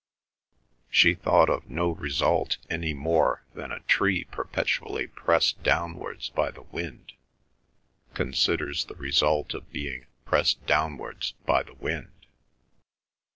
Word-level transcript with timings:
She 0.89 1.13
thought 1.13 1.47
of 1.47 1.69
no 1.69 1.89
result 1.91 2.57
any 2.71 2.91
more 2.91 3.43
than 3.53 3.71
a 3.71 3.81
tree 3.81 4.23
perpetually 4.23 5.05
pressed 5.05 5.61
downwards 5.61 6.29
by 6.31 6.49
the 6.49 6.63
wind 6.63 7.13
considers 8.15 8.85
the 8.85 8.95
result 8.95 9.53
of 9.53 9.71
being 9.71 10.07
pressed 10.25 10.65
downwards 10.65 11.33
by 11.45 11.61
the 11.61 11.75
wind. 11.75 12.25